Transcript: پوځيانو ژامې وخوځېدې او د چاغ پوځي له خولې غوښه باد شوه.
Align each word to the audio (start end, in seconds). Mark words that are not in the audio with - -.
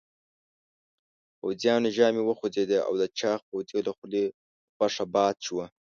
پوځيانو 1.39 1.89
ژامې 1.97 2.21
وخوځېدې 2.25 2.77
او 2.87 2.93
د 3.01 3.03
چاغ 3.19 3.39
پوځي 3.49 3.79
له 3.87 3.91
خولې 3.97 4.23
غوښه 4.77 5.03
باد 5.15 5.35
شوه. 5.45 5.65